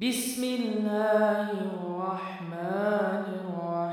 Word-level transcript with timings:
بسم 0.00 0.44
الله 0.44 1.56
الرحمن 1.56 3.24
الرحيم 3.40 3.88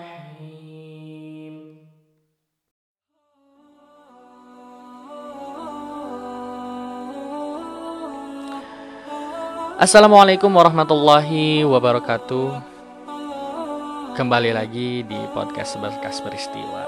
Assalamualaikum 9.80 10.52
warahmatullahi 10.52 11.64
wabarakatuh 11.64 12.60
Kembali 14.20 14.52
lagi 14.52 15.08
di 15.08 15.20
podcast 15.32 15.80
Berkas 15.80 16.20
Peristiwa 16.20 16.84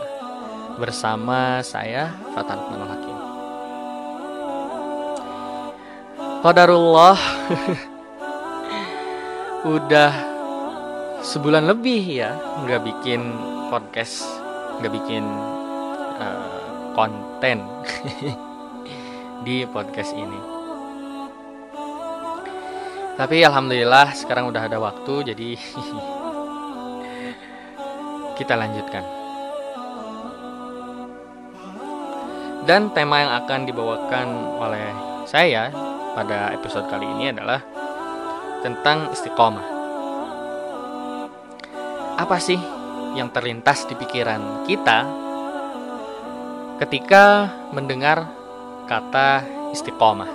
Bersama 0.75 1.64
saya 1.64 2.12
Fatan 2.36 2.68
Lukmanul 2.68 2.91
Hakim 2.91 3.18
Qadarullah 6.43 7.16
Udah 9.60 10.12
sebulan 11.20 11.68
lebih 11.68 12.01
ya 12.01 12.32
nggak 12.64 12.80
bikin 12.80 13.20
podcast 13.68 14.24
nggak 14.80 14.92
bikin 14.96 15.20
uh, 16.16 16.92
konten 16.96 17.60
di 19.45 19.68
podcast 19.68 20.16
ini 20.16 20.41
tapi 23.20 23.45
alhamdulillah 23.45 24.16
sekarang 24.16 24.48
udah 24.48 24.65
ada 24.65 24.80
waktu 24.80 25.37
jadi 25.37 25.52
kita 28.40 28.56
lanjutkan. 28.56 29.04
Dan 32.65 32.88
tema 32.96 33.20
yang 33.20 33.32
akan 33.45 33.68
dibawakan 33.68 34.29
oleh 34.56 34.88
saya 35.29 35.68
pada 36.16 36.56
episode 36.56 36.88
kali 36.88 37.04
ini 37.04 37.37
adalah 37.37 37.60
tentang 38.60 39.09
istiqomah. 39.12 39.66
Apa 42.21 42.37
sih 42.37 42.60
yang 43.16 43.32
terlintas 43.32 43.88
di 43.88 43.96
pikiran 43.96 44.68
kita 44.68 45.09
ketika 46.85 47.48
mendengar 47.73 48.29
kata 48.85 49.45
istiqomah? 49.73 50.29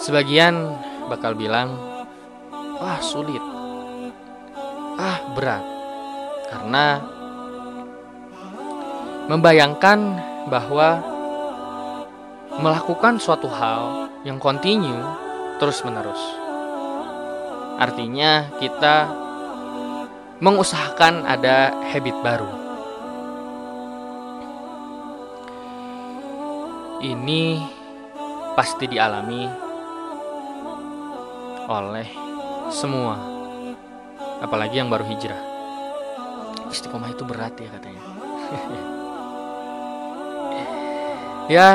Sebagian 0.00 0.76
bakal 1.08 1.36
bilang, 1.36 1.76
"Wah, 2.80 3.00
sulit. 3.00 3.40
Ah, 4.96 5.20
berat." 5.36 5.64
Karena 6.48 7.00
membayangkan 9.28 9.98
bahwa 10.50 11.00
melakukan 12.58 13.22
suatu 13.22 13.46
hal 13.46 14.10
yang 14.26 14.42
kontinu 14.42 15.29
terus-menerus. 15.60 16.18
Artinya 17.76 18.48
kita 18.56 19.12
mengusahakan 20.40 21.28
ada 21.28 21.76
habit 21.92 22.16
baru. 22.24 22.50
Ini 27.00 27.60
pasti 28.56 28.88
dialami 28.88 29.48
oleh 31.70 32.08
semua 32.68 33.14
apalagi 34.42 34.82
yang 34.82 34.90
baru 34.90 35.06
hijrah 35.06 35.38
istiqomah 36.68 37.14
itu 37.14 37.22
berat 37.22 37.54
ya 37.56 37.70
katanya 37.70 38.04
ya 41.54 41.68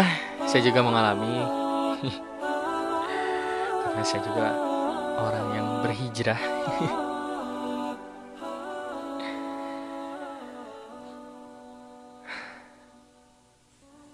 saya 0.46 0.62
juga 0.62 0.84
mengalami 0.84 1.42
karena 3.96 4.04
saya 4.04 4.28
juga 4.28 4.52
orang 5.24 5.48
yang 5.56 5.80
berhijrah 5.80 6.36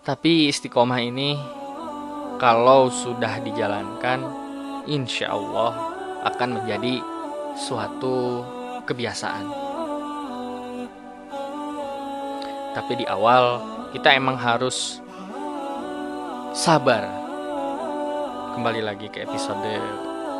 tapi 0.05 0.53
istiqomah 0.53 1.01
ini 1.01 1.33
kalau 2.41 2.89
sudah 2.89 3.37
dijalankan 3.41 4.25
insya 4.89 5.29
Allah 5.29 5.93
akan 6.25 6.57
menjadi 6.57 6.97
suatu 7.53 8.41
kebiasaan. 8.89 9.45
Tapi 12.73 12.93
di 12.97 13.05
awal 13.05 13.61
kita 13.93 14.17
emang 14.17 14.41
harus 14.41 14.97
sabar. 16.57 17.20
Kembali 18.51 18.83
lagi 18.83 19.07
ke 19.07 19.23
episode 19.23 19.79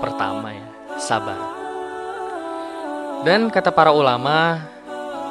pertama 0.04 0.52
ya, 0.52 0.68
sabar. 1.00 1.40
Dan 3.24 3.48
kata 3.48 3.72
para 3.72 3.96
ulama, 3.96 4.60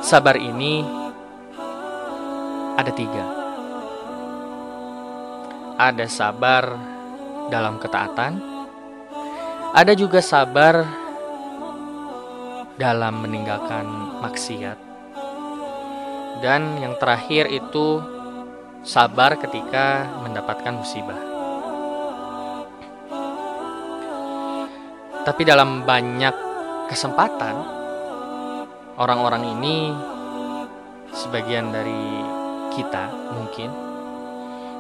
sabar 0.01 0.41
ini 0.41 0.81
ada 2.81 2.89
tiga. 2.89 3.25
Ada 5.77 6.09
sabar 6.09 6.73
dalam 7.53 7.77
ketaatan, 7.77 8.41
ada 9.77 9.93
juga 9.93 10.25
sabar 10.25 10.89
dalam 12.81 13.21
meninggalkan 13.21 13.85
maksiat. 14.25 14.79
Dan 16.41 16.81
yang 16.81 16.97
terakhir 16.97 17.53
itu 17.53 18.01
sabar 18.81 19.37
ketika 19.37 20.09
mendapatkan 20.25 20.73
musibah. 20.73 21.30
Tapi 25.21 25.43
dalam 25.45 25.85
banyak 25.85 26.35
kesempatan 26.89 27.57
orang-orang 28.97 29.53
ini 29.57 29.93
sebagian 31.13 31.71
dari 31.71 32.25
kita 32.73 33.11
mungkin 33.37 33.71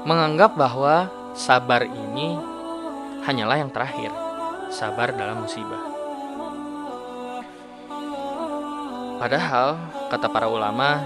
menganggap 0.08 0.56
bahwa 0.56 1.12
sabar 1.36 1.84
ini 1.84 2.34
hanyalah 3.28 3.60
yang 3.60 3.70
terakhir 3.70 4.08
sabar 4.70 5.12
dalam 5.12 5.44
musibah. 5.44 5.82
Padahal, 9.20 9.76
kata 10.08 10.32
para 10.32 10.48
ulama, 10.48 11.04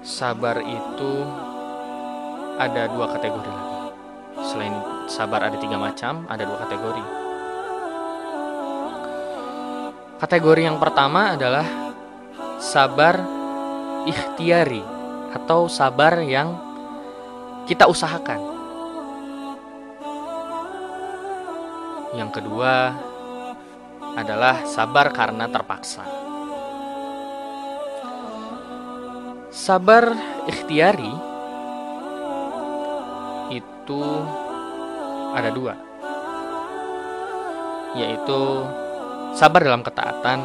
sabar 0.00 0.64
itu 0.64 1.12
ada 2.56 2.88
dua 2.88 3.12
kategori 3.12 3.52
lagi. 3.52 3.76
Selain 4.48 4.72
sabar 5.08 5.48
ada 5.48 5.56
tiga 5.56 5.80
macam, 5.80 6.28
ada 6.28 6.44
dua 6.44 6.60
kategori. 6.68 7.04
Kategori 10.20 10.62
yang 10.68 10.76
pertama 10.76 11.32
adalah 11.32 11.64
sabar 12.60 13.16
ikhtiari 14.04 14.84
atau 15.32 15.64
sabar 15.66 16.20
yang 16.20 16.52
kita 17.64 17.88
usahakan. 17.88 18.40
Yang 22.12 22.30
kedua 22.40 22.92
adalah 24.18 24.64
sabar 24.68 25.12
karena 25.14 25.48
terpaksa. 25.48 26.04
Sabar 29.54 30.12
ikhtiari 30.48 31.12
itu 33.54 34.02
ada 35.34 35.50
dua, 35.52 35.74
yaitu 37.96 38.40
sabar 39.36 39.60
dalam 39.64 39.82
ketaatan 39.84 40.40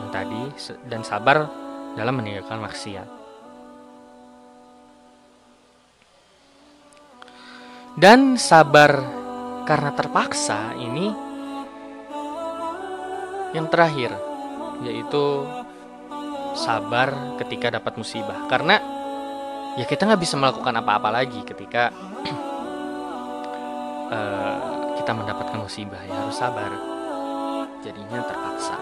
yang 0.00 0.08
tadi 0.12 0.42
dan 0.88 1.04
sabar 1.04 1.48
dalam 1.94 2.20
meninggalkan 2.20 2.60
maksiat. 2.60 3.08
Dan 8.00 8.40
sabar 8.40 9.02
karena 9.66 9.90
terpaksa 9.92 10.72
ini 10.78 11.30
yang 13.52 13.66
terakhir 13.66 14.14
yaitu 14.80 15.44
sabar 16.56 17.36
ketika 17.38 17.78
dapat 17.78 17.98
musibah 17.98 18.46
karena 18.48 18.80
ya 19.76 19.84
kita 19.86 20.06
nggak 20.06 20.22
bisa 20.22 20.34
melakukan 20.40 20.74
apa-apa 20.80 21.08
lagi 21.12 21.42
ketika 21.46 21.90
uh, 24.10 24.56
kita 25.00 25.12
mendapatkan 25.14 25.58
musibah 25.58 26.02
ya 26.04 26.14
harus 26.14 26.36
sabar. 26.36 26.70
Jadinya 27.80 28.20
terpaksa. 28.26 28.76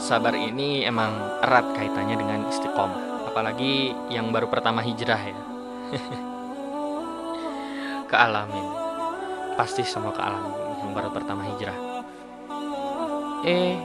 Sabar 0.00 0.32
ini 0.36 0.84
emang 0.84 1.12
erat 1.44 1.66
kaitannya 1.76 2.16
dengan 2.16 2.40
istiqomah. 2.48 3.28
Apalagi 3.28 3.92
yang 4.08 4.30
baru 4.30 4.48
pertama 4.48 4.80
hijrah 4.80 5.20
ya. 5.20 5.38
Kealamin 8.10 8.68
pasti 9.54 9.86
semua 9.86 10.10
kealamin 10.10 10.54
yang 10.82 10.92
baru 10.94 11.10
pertama 11.14 11.46
hijrah. 11.46 11.78
Eh 13.46 13.76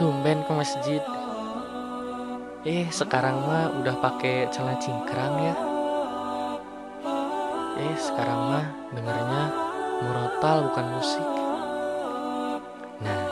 tumben 0.00 0.40
ke 0.48 0.52
masjid 0.56 1.02
eh 2.60 2.84
sekarang 2.92 3.40
mah 3.40 3.72
udah 3.80 3.96
pakai 4.04 4.52
celana 4.52 4.76
cingkrang 4.76 5.34
ya. 5.40 5.54
Eh 7.80 7.96
sekarang 7.96 8.40
mah 8.52 8.66
dengarnya 8.92 9.42
murotal 10.04 10.68
bukan 10.68 10.86
musik. 10.92 11.28
Nah 13.00 13.22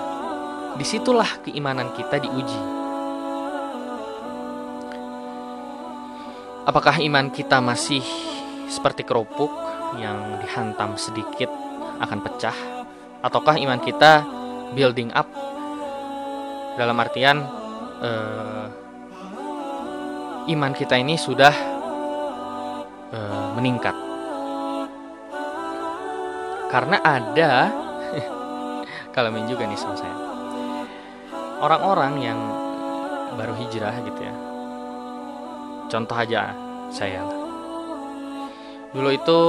di 0.80 0.84
situlah 0.88 1.28
keimanan 1.44 1.92
kita 1.92 2.24
diuji. 2.24 2.62
Apakah 6.64 6.96
iman 6.96 7.28
kita 7.28 7.60
masih 7.60 8.04
seperti 8.68 9.04
kerupuk 9.04 9.52
yang 10.00 10.40
dihantam 10.40 10.96
sedikit 10.96 11.52
akan 12.00 12.24
pecah? 12.24 12.56
Ataukah 13.20 13.60
iman 13.60 13.80
kita 13.84 14.24
building 14.72 15.12
up? 15.12 15.28
Dalam 16.80 16.96
artian 16.96 17.44
eh, 18.00 18.77
iman 20.48 20.72
kita 20.72 20.96
ini 20.96 21.20
sudah 21.20 21.54
eh, 23.12 23.46
meningkat. 23.56 23.96
Karena 26.68 27.00
ada 27.00 27.52
kalau 29.14 29.32
main 29.32 29.48
juga 29.48 29.64
nih 29.64 29.76
sama 29.76 29.96
saya. 29.96 30.16
Orang-orang 31.58 32.14
yang 32.22 32.38
baru 33.34 33.56
hijrah 33.56 33.94
gitu 34.04 34.20
ya. 34.20 34.34
Contoh 35.88 36.16
aja 36.16 36.52
saya. 36.92 37.24
Dulu 38.92 39.08
itu 39.12 39.40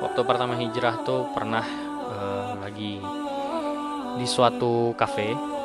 waktu 0.00 0.20
pertama 0.24 0.56
hijrah 0.56 1.00
tuh 1.04 1.28
pernah 1.32 1.64
uh, 2.12 2.56
lagi 2.60 3.00
di 4.16 4.26
suatu 4.28 4.96
kafe 4.96 5.55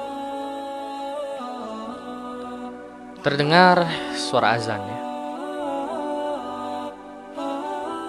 terdengar 3.21 3.85
suara 4.17 4.57
azan 4.57 4.81
ya. 4.81 4.99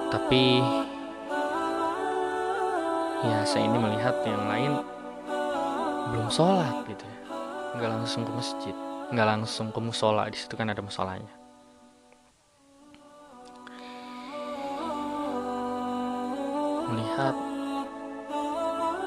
Tapi 0.09 0.64
ya 3.29 3.38
saya 3.44 3.69
ini 3.69 3.76
melihat 3.76 4.17
yang 4.25 4.44
lain 4.49 4.73
belum 6.12 6.29
sholat 6.32 6.88
gitu 6.88 7.05
ya. 7.05 7.19
Nggak 7.76 7.91
langsung 7.93 8.25
ke 8.25 8.32
masjid 8.32 8.76
nggak 9.12 9.29
langsung 9.29 9.69
ke 9.69 9.76
musola 9.76 10.25
di 10.32 10.41
situ 10.41 10.56
kan 10.56 10.73
ada 10.73 10.81
musolanya. 10.81 11.37
Melihat 16.88 17.37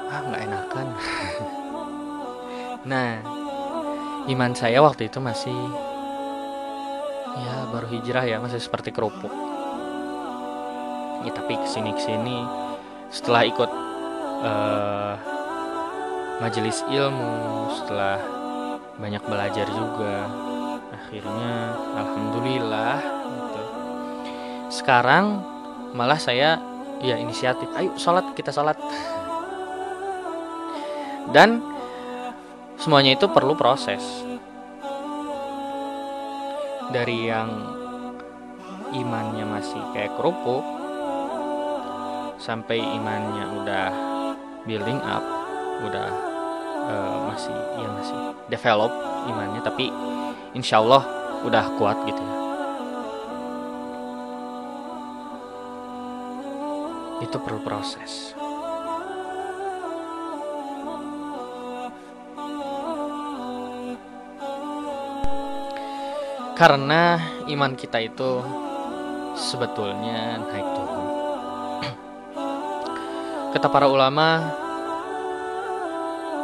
ah 0.06 0.20
nggak 0.22 0.42
enakan. 0.46 0.86
Nah 2.86 3.18
iman 4.30 4.54
saya 4.54 4.78
waktu 4.78 5.10
itu 5.10 5.18
masih 5.18 5.54
ya 7.36 7.68
baru 7.68 7.86
hijrah 7.92 8.24
ya 8.24 8.36
masih 8.40 8.60
seperti 8.60 8.92
kerupuk. 8.92 9.32
Ya 11.24 11.32
tapi 11.34 11.58
ke 11.58 11.68
sini 11.68 11.90
ke 11.92 12.00
sini 12.00 12.38
setelah 13.12 13.42
ikut 13.46 13.70
uh, 14.42 15.14
majelis 16.42 16.82
ilmu 16.88 17.70
setelah 17.82 18.18
banyak 18.96 19.22
belajar 19.28 19.66
juga 19.68 20.26
akhirnya 20.92 21.76
alhamdulillah 21.96 22.98
gitu. 23.28 23.62
sekarang 24.72 25.44
malah 25.92 26.18
saya 26.18 26.58
ya 27.00 27.16
inisiatif. 27.20 27.68
Ayo 27.76 27.92
sholat 28.00 28.32
kita 28.32 28.52
sholat. 28.52 28.76
Dan 31.30 31.60
semuanya 32.78 33.18
itu 33.18 33.26
perlu 33.26 33.58
proses 33.58 34.25
dari 36.94 37.26
yang 37.26 37.50
imannya 38.94 39.44
masih 39.46 39.82
kayak 39.90 40.14
kerupuk 40.14 40.62
sampai 42.38 42.78
imannya 42.78 43.44
udah 43.62 43.88
building 44.68 45.00
up 45.02 45.24
udah 45.82 46.08
uh, 46.86 47.16
masih 47.32 47.56
ya 47.76 47.88
masih 47.90 48.18
develop 48.48 48.92
imannya 49.26 49.60
tapi 49.64 49.90
insya 50.54 50.78
Allah 50.80 51.02
udah 51.44 51.64
kuat 51.76 51.98
gitu 52.08 52.22
ya. 52.22 52.34
Itu 57.24 57.36
perlu 57.40 57.60
proses 57.64 58.36
karena 66.56 67.20
iman 67.52 67.76
kita 67.76 68.00
itu 68.00 68.40
sebetulnya 69.36 70.40
naik 70.40 70.66
turun 70.72 71.06
kata 73.52 73.68
para 73.68 73.86
ulama 73.86 74.40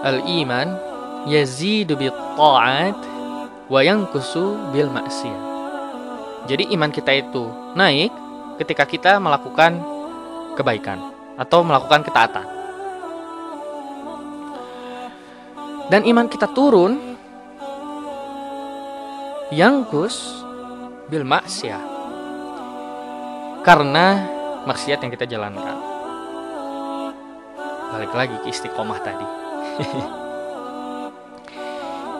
al 0.04 0.20
iman 0.28 0.68
yazidu 1.24 1.96
bi 1.96 2.12
ta'at 2.12 2.98
wa 3.72 3.80
yankusu 3.80 4.70
bil 4.70 4.92
maksiyat 4.92 5.52
jadi 6.46 6.74
iman 6.74 6.90
kita 6.90 7.22
itu 7.22 7.46
naik 7.78 8.10
ketika 8.58 8.82
kita 8.82 9.22
melakukan 9.22 9.78
kebaikan 10.58 10.98
atau 11.38 11.62
melakukan 11.62 12.02
ketaatan. 12.02 12.46
Dan 15.90 16.08
iman 16.08 16.26
kita 16.26 16.48
turun 16.50 17.11
yangkus 19.52 20.40
bil 21.12 21.28
maksiat. 21.28 21.84
Karena 23.62 24.06
maksiat 24.64 25.04
yang 25.04 25.12
kita 25.12 25.28
jalankan. 25.28 25.76
Balik 27.92 28.12
lagi 28.16 28.36
ke 28.40 28.48
istiqomah 28.48 28.98
tadi. 29.04 29.28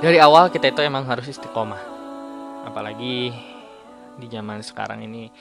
Dari 0.05 0.19
awal 0.21 0.53
kita 0.53 0.69
itu 0.69 0.85
emang 0.85 1.09
harus 1.09 1.33
istiqomah. 1.33 1.81
Apalagi 2.69 3.33
di 4.21 4.27
zaman 4.29 4.61
sekarang 4.61 5.01
ini 5.01 5.33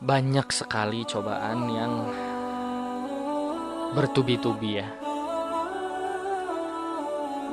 banyak 0.00 0.44
sekali 0.52 1.08
cobaan 1.08 1.58
yang 1.72 1.92
bertubi-tubi 3.96 4.80
ya 4.80 4.88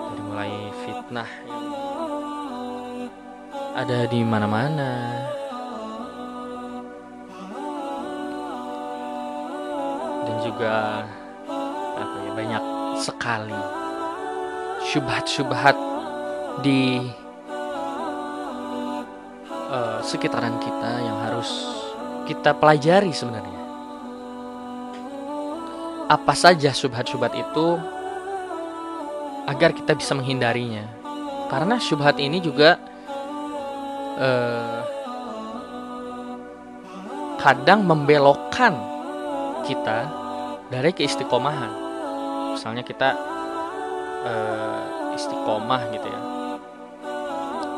dari 0.08 0.22
mulai 0.22 0.54
fitnah 0.86 1.30
yang 1.50 1.77
ada 3.78 4.10
di 4.10 4.26
mana-mana 4.26 5.22
dan 10.26 10.38
juga 10.42 11.06
apa 11.94 12.16
ya 12.26 12.32
banyak 12.34 12.64
sekali 12.98 13.62
syubhat-syubhat 14.82 15.78
di 16.66 17.06
uh, 19.70 20.02
sekitaran 20.02 20.58
kita 20.58 20.92
yang 21.06 21.18
harus 21.30 21.50
kita 22.26 22.58
pelajari 22.58 23.14
sebenarnya. 23.14 23.62
Apa 26.10 26.34
saja 26.34 26.74
subhat-subhat 26.74 27.38
itu 27.38 27.78
agar 29.46 29.70
kita 29.70 29.94
bisa 29.94 30.18
menghindarinya. 30.18 30.88
Karena 31.52 31.78
subhat 31.78 32.18
ini 32.18 32.42
juga 32.42 32.80
eh, 34.18 34.82
kadang 37.38 37.86
membelokkan 37.86 38.74
kita 39.64 40.10
dari 40.68 40.92
keistiqomahan. 40.92 41.72
Misalnya 42.58 42.84
kita 42.84 43.10
eh, 44.26 45.16
istiqomah 45.16 45.82
gitu 45.94 46.08
ya. 46.10 46.22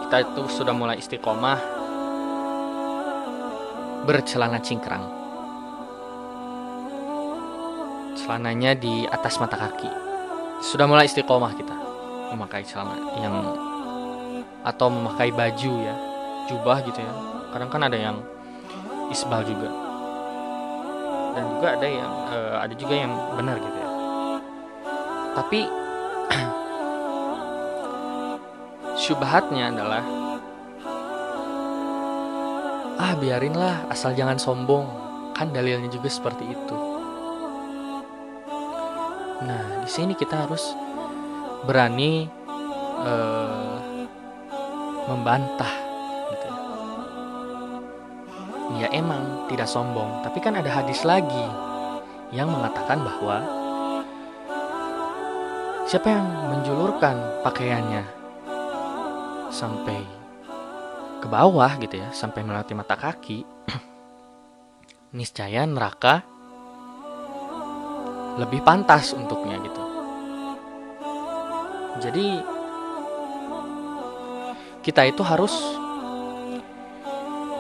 Kita 0.08 0.16
itu 0.26 0.42
sudah 0.50 0.74
mulai 0.74 0.98
istiqomah 0.98 1.60
bercelana 4.10 4.58
cingkrang. 4.64 5.06
Celananya 8.18 8.74
di 8.74 9.06
atas 9.06 9.38
mata 9.38 9.60
kaki. 9.60 9.92
Sudah 10.66 10.90
mulai 10.90 11.06
istiqomah 11.06 11.54
kita 11.56 11.76
memakai 12.34 12.62
celana 12.66 12.98
yang 13.22 13.36
atau 14.62 14.92
memakai 14.92 15.32
baju 15.32 15.72
ya, 15.82 15.96
jubah 16.50 16.82
gitu 16.82 16.98
ya. 16.98 17.14
Kadang 17.54 17.70
kan 17.70 17.82
ada 17.86 17.98
yang 17.98 18.18
isbal 19.14 19.46
juga. 19.46 19.70
Dan 21.38 21.46
juga 21.56 21.68
ada 21.78 21.88
yang 21.88 22.12
uh, 22.34 22.56
ada 22.66 22.74
juga 22.74 22.96
yang 22.98 23.14
benar 23.38 23.62
gitu 23.62 23.78
ya. 23.78 23.90
Tapi 25.38 25.60
syubhatnya 29.06 29.70
adalah 29.70 30.02
ah 33.00 33.16
biarinlah 33.16 33.88
asal 33.88 34.12
jangan 34.12 34.36
sombong 34.36 34.84
kan 35.32 35.56
dalilnya 35.56 35.88
juga 35.88 36.12
seperti 36.12 36.52
itu 36.52 36.76
nah 39.40 39.88
di 39.88 39.90
sini 39.90 40.20
kita 40.20 40.44
harus 40.44 40.76
berani 41.64 42.28
uh, 43.08 43.80
membantah 45.08 45.89
ya. 48.78 48.88
emang 48.94 49.50
tidak 49.50 49.66
sombong, 49.66 50.22
tapi 50.22 50.38
kan 50.38 50.54
ada 50.54 50.70
hadis 50.70 51.02
lagi 51.02 51.46
yang 52.30 52.54
mengatakan 52.54 53.02
bahwa 53.02 53.42
siapa 55.90 56.14
yang 56.14 56.28
menjulurkan 56.54 57.42
pakaiannya 57.42 58.06
sampai 59.50 60.06
ke 61.18 61.28
bawah 61.28 61.74
gitu 61.82 61.98
ya, 61.98 62.14
sampai 62.14 62.46
melewati 62.46 62.78
mata 62.78 62.94
kaki, 62.94 63.42
niscaya 65.18 65.66
neraka 65.66 66.22
lebih 68.38 68.62
pantas 68.62 69.12
untuknya 69.18 69.58
gitu. 69.60 69.84
Jadi 72.00 72.28
kita 74.80 75.04
itu 75.10 75.20
harus 75.26 75.52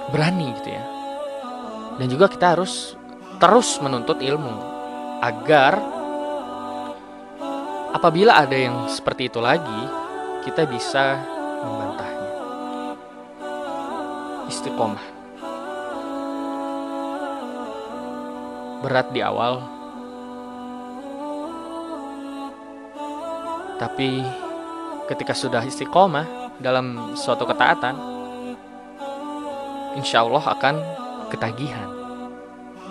berani 0.09 0.55
gitu 0.61 0.69
ya. 0.71 0.98
Dan 1.99 2.07
juga 2.07 2.31
kita 2.31 2.55
harus 2.55 2.95
terus 3.43 3.75
menuntut 3.83 4.23
ilmu 4.23 4.55
agar 5.19 5.75
apabila 7.91 8.39
ada 8.39 8.55
yang 8.55 8.87
seperti 8.87 9.27
itu 9.27 9.43
lagi, 9.43 9.81
kita 10.47 10.63
bisa 10.63 11.19
membantahnya. 11.59 12.31
Istiqomah. 14.47 15.05
Berat 18.79 19.11
di 19.11 19.19
awal, 19.19 19.59
tapi 23.75 24.23
ketika 25.11 25.35
sudah 25.35 25.59
istiqomah 25.67 26.55
dalam 26.63 27.15
suatu 27.19 27.43
ketaatan, 27.43 27.95
insya 29.99 30.23
Allah 30.23 30.43
akan 30.47 30.75
ketagihan. 31.29 31.89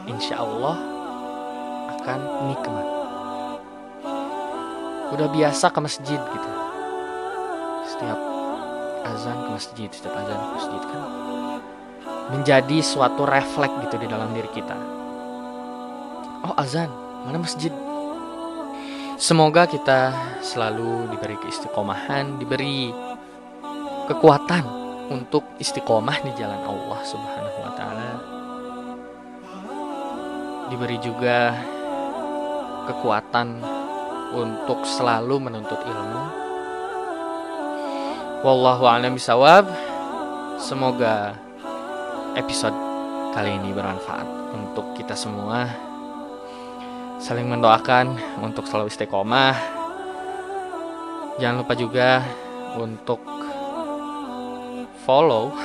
Insya 0.09 0.41
Allah 0.41 0.79
akan 1.99 2.19
nikmat. 2.49 2.87
Udah 5.13 5.29
biasa 5.29 5.69
ke 5.69 5.79
masjid 5.83 6.21
gitu. 6.21 6.51
Setiap 7.91 8.21
azan 9.09 9.37
ke 9.37 9.49
masjid, 9.53 9.89
setiap 9.93 10.15
azan 10.17 10.39
ke 10.39 10.49
masjid 10.57 10.83
kan 10.89 11.03
menjadi 12.29 12.85
suatu 12.85 13.25
refleks 13.25 13.89
gitu 13.89 13.97
di 14.01 14.07
dalam 14.09 14.33
diri 14.37 14.51
kita. 14.53 14.77
Oh 16.45 16.55
azan, 16.61 16.93
mana 17.25 17.41
masjid? 17.41 17.73
Semoga 19.19 19.67
kita 19.67 20.15
selalu 20.45 21.11
diberi 21.11 21.35
keistiqomahan, 21.43 22.39
diberi 22.39 22.95
kekuatan 24.07 24.65
untuk 25.11 25.43
istiqomah 25.59 26.23
di 26.23 26.31
jalan 26.39 26.63
Allah 26.63 27.01
Subhanahu 27.03 27.59
wa 27.65 27.73
taala. 27.75 28.08
Diberi 30.69 31.01
juga 31.01 31.57
kekuatan 32.89 33.61
untuk 34.37 34.85
selalu 34.85 35.49
menuntut 35.49 35.81
ilmu. 35.81 36.23
Wallahu 38.45 38.85
a'lam 38.85 39.17
bisawab. 39.17 39.65
Semoga 40.61 41.35
episode 42.37 42.77
kali 43.33 43.57
ini 43.57 43.73
bermanfaat 43.73 44.29
untuk 44.55 44.93
kita 44.95 45.17
semua. 45.17 45.67
Saling 47.19 47.49
mendoakan 47.51 48.15
untuk 48.45 48.69
selalu 48.69 48.93
istiqomah. 48.93 49.57
Jangan 51.43 51.65
lupa 51.65 51.75
juga 51.75 52.23
untuk 52.77 53.25
follow 55.07 55.51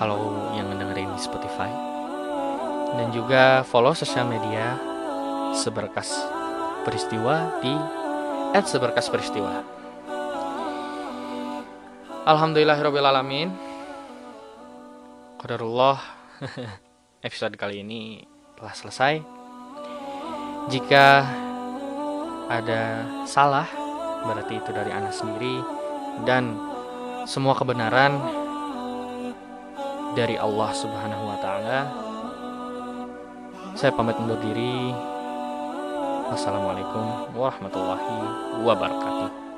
kalau 0.00 0.52
yang 0.56 0.79
dan 2.96 3.08
juga 3.14 3.62
follow 3.66 3.94
sosial 3.94 4.26
media 4.26 4.74
seberkas 5.54 6.10
peristiwa 6.82 7.60
di 7.62 7.74
@seberkas 8.66 9.06
peristiwa. 9.10 9.62
Alhamdulillahirobbilalamin. 12.26 13.48
Qadarullah 15.40 15.98
episode 17.26 17.56
kali 17.56 17.80
ini 17.80 18.22
telah 18.60 18.74
selesai. 18.76 19.14
Jika 20.68 21.24
ada 22.52 23.08
salah, 23.24 23.64
berarti 24.26 24.60
itu 24.60 24.70
dari 24.70 24.92
Anda 24.92 25.08
sendiri 25.08 25.64
dan 26.28 26.60
semua 27.24 27.56
kebenaran 27.56 28.20
dari 30.12 30.36
Allah 30.36 30.70
Subhanahu 30.76 31.24
wa 31.24 31.38
taala. 31.40 32.09
Saya 33.78 33.94
pamit 33.94 34.18
undur 34.18 34.38
diri. 34.42 34.90
Wassalamualaikum 36.30 37.34
warahmatullahi 37.34 38.18
wabarakatuh. 38.62 39.49